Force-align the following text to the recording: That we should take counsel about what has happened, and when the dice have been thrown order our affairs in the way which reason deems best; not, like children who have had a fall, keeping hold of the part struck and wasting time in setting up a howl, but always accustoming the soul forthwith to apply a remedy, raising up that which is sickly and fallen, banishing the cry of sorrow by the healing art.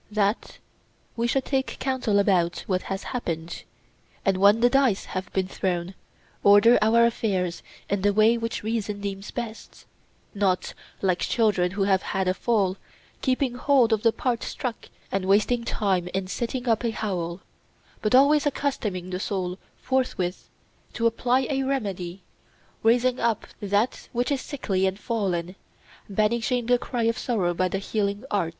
That 0.09 0.57
we 1.15 1.27
should 1.27 1.45
take 1.45 1.77
counsel 1.77 2.17
about 2.17 2.63
what 2.65 2.81
has 2.89 3.03
happened, 3.13 3.61
and 4.25 4.37
when 4.37 4.61
the 4.61 4.67
dice 4.67 5.05
have 5.05 5.31
been 5.31 5.47
thrown 5.47 5.93
order 6.43 6.79
our 6.81 7.05
affairs 7.05 7.61
in 7.87 8.01
the 8.01 8.11
way 8.11 8.35
which 8.35 8.63
reason 8.63 8.99
deems 9.01 9.29
best; 9.29 9.85
not, 10.33 10.73
like 11.03 11.19
children 11.19 11.73
who 11.73 11.83
have 11.83 12.01
had 12.01 12.27
a 12.27 12.33
fall, 12.33 12.77
keeping 13.21 13.53
hold 13.53 13.93
of 13.93 14.01
the 14.01 14.11
part 14.11 14.41
struck 14.41 14.89
and 15.11 15.25
wasting 15.25 15.63
time 15.63 16.07
in 16.15 16.25
setting 16.25 16.67
up 16.67 16.83
a 16.83 16.89
howl, 16.89 17.41
but 18.01 18.15
always 18.15 18.47
accustoming 18.47 19.11
the 19.11 19.19
soul 19.19 19.59
forthwith 19.83 20.49
to 20.93 21.05
apply 21.05 21.45
a 21.47 21.61
remedy, 21.61 22.23
raising 22.81 23.19
up 23.19 23.45
that 23.61 24.09
which 24.13 24.31
is 24.31 24.41
sickly 24.41 24.87
and 24.87 24.97
fallen, 24.97 25.53
banishing 26.09 26.65
the 26.65 26.79
cry 26.79 27.03
of 27.03 27.19
sorrow 27.19 27.53
by 27.53 27.67
the 27.67 27.77
healing 27.77 28.23
art. 28.31 28.49